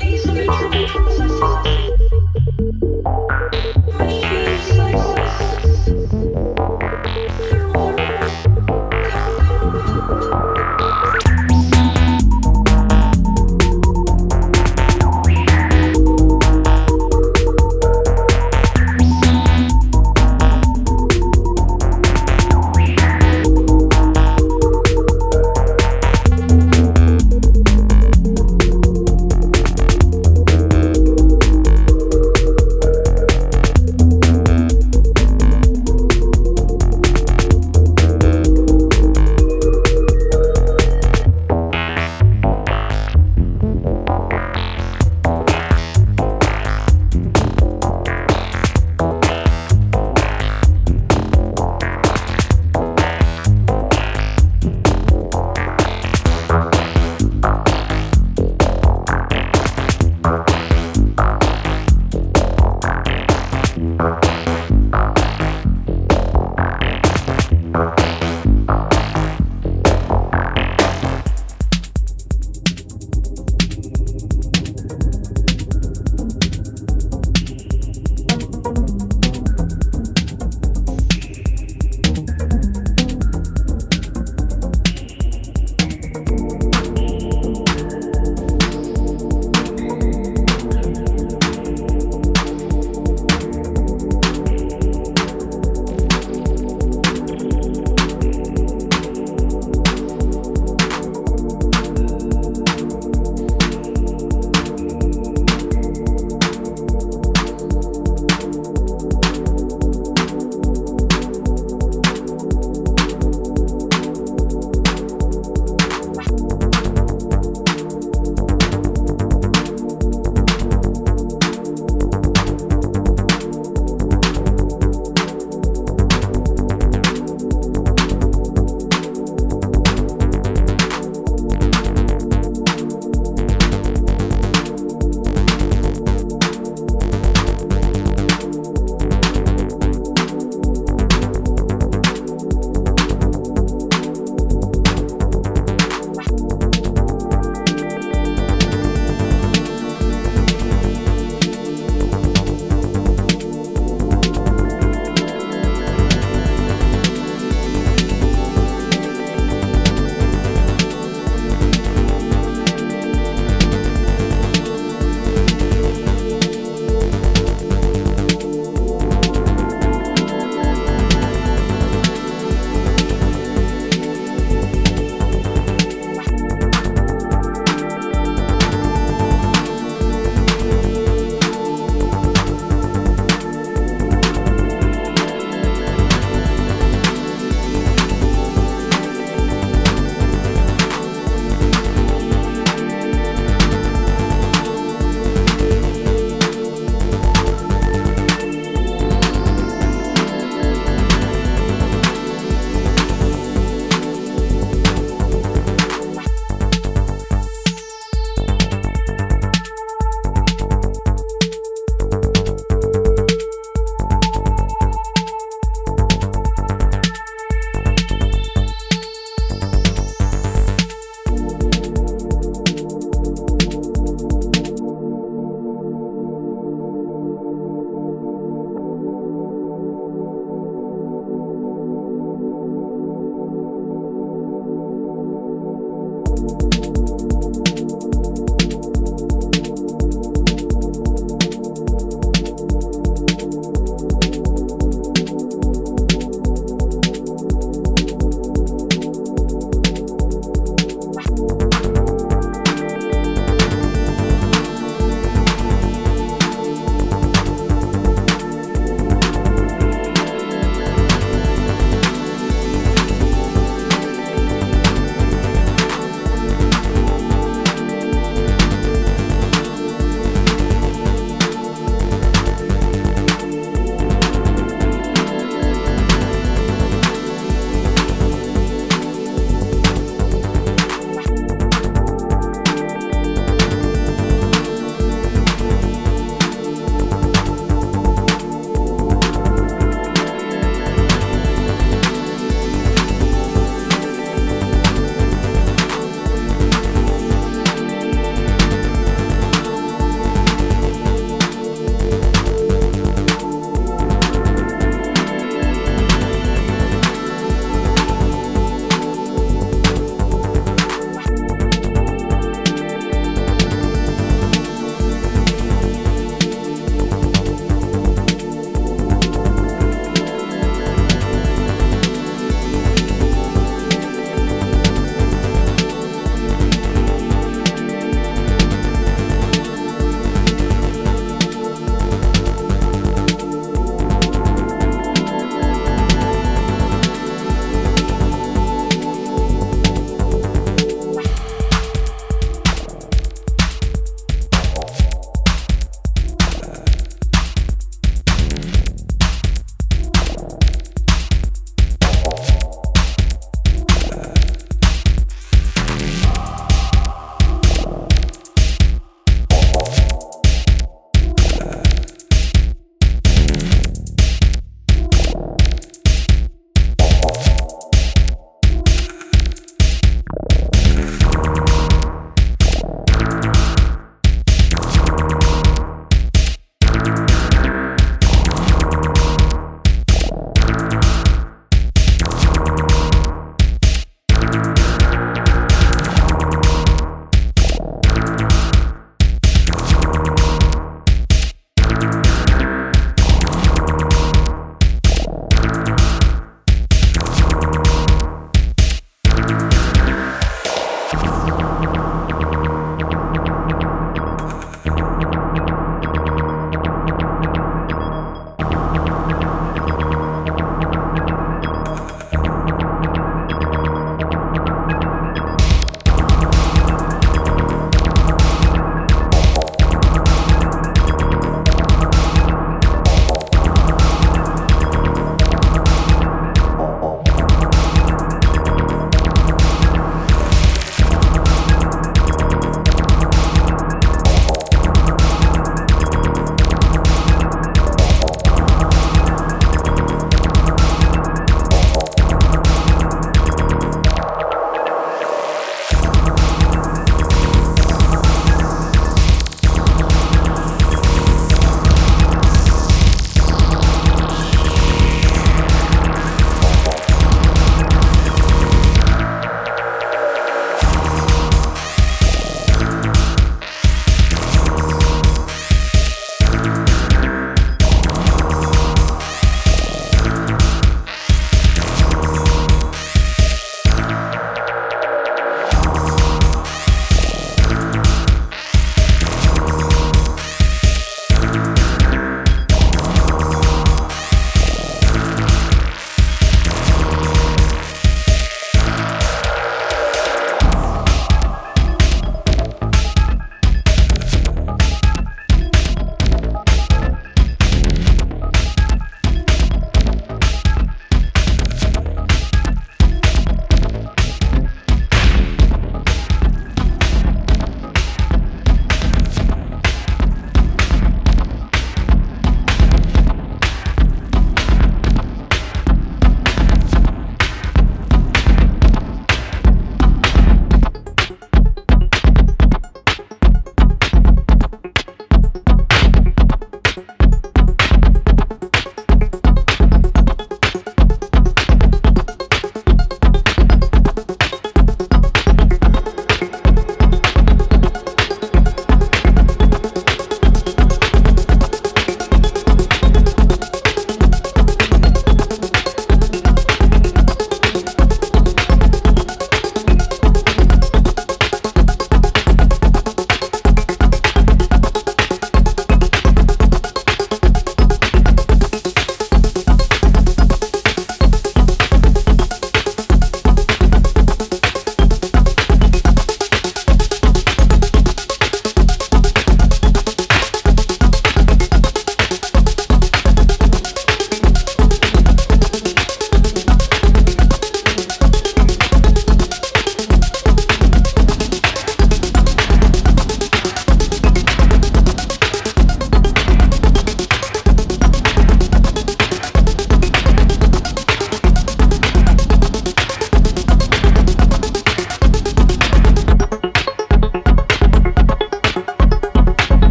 [0.00, 1.25] Isso, isso, isso.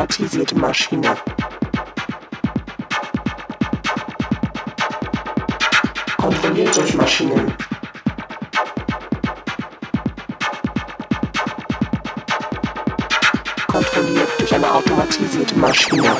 [0.00, 1.14] automatisierte Maschine.
[6.16, 7.52] Kontrolliert durch Maschinen.
[13.66, 16.16] Kontrolliert durch eine automatisierte Maschine.